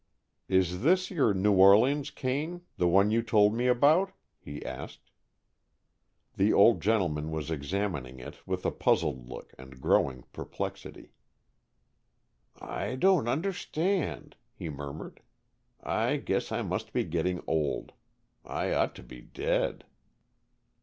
"Is 0.49 0.81
this 0.81 1.11
your 1.11 1.31
New 1.31 1.53
Orleans 1.53 2.09
cane, 2.09 2.61
the 2.75 2.87
one 2.87 3.11
you 3.11 3.21
told 3.21 3.53
me 3.53 3.67
about?" 3.67 4.13
he 4.39 4.65
asked. 4.65 5.11
The 6.33 6.51
old 6.51 6.81
gentleman 6.81 7.29
was 7.29 7.51
examining 7.51 8.17
it 8.19 8.37
with 8.47 8.65
a 8.65 8.71
puzzled 8.71 9.29
look 9.29 9.53
and 9.59 9.79
growing 9.79 10.23
perplexity. 10.33 11.13
"I 12.59 12.95
don't 12.95 13.27
understand 13.27 14.29
it," 14.31 14.37
he 14.55 14.69
murmured. 14.69 15.21
"I 15.83 16.17
guess 16.17 16.51
I 16.51 16.63
must 16.63 16.93
be 16.93 17.03
getting 17.03 17.43
old. 17.45 17.91
I 18.43 18.73
ought 18.73 18.95
to 18.95 19.03
be 19.03 19.21
dead." 19.21 19.85